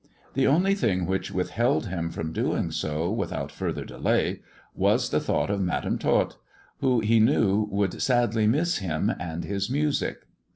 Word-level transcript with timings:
The 0.33 0.47
only 0.47 0.73
thing 0.73 1.05
which 1.05 1.29
withheld 1.29 1.85
him 1.85 2.09
from 2.09 2.33
doing 2.33 2.71
so 2.71 3.11
without 3.11 3.51
further 3.51 3.85
delay, 3.85 4.39
was 4.73 5.11
the 5.11 5.19
thought 5.19 5.51
of 5.51 5.61
Madam 5.61 5.99
Tot, 5.99 6.37
who 6.79 7.01
he 7.01 7.19
knew 7.19 7.67
would 7.69 8.01
sadly 8.01 8.47
miss 8.47 8.79
him 8.79 9.11
and 9.19 9.43
his 9.43 9.69
music. 9.69 10.23